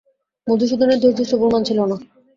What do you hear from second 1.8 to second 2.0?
না।